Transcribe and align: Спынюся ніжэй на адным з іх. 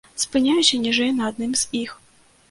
Спынюся 0.21 0.79
ніжэй 0.85 1.11
на 1.17 1.27
адным 1.33 1.53
з 1.65 1.69
іх. 1.81 1.91